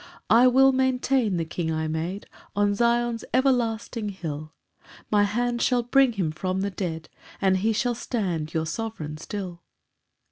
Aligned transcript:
4 0.31 0.39
"I 0.39 0.47
will 0.47 0.71
maintain 0.71 1.37
the 1.37 1.45
King 1.45 1.71
I 1.71 1.87
made 1.87 2.25
"On 2.55 2.73
Zion's 2.73 3.23
everlasting 3.35 4.09
hill, 4.09 4.51
"My 5.11 5.25
hand 5.25 5.61
shall 5.61 5.83
bring 5.83 6.13
him 6.13 6.31
from 6.31 6.61
the 6.61 6.71
dead, 6.71 7.07
"And 7.39 7.57
he 7.57 7.71
shall 7.71 7.93
stand 7.93 8.51
your 8.51 8.65
sovereign 8.65 9.17
still." 9.17 9.61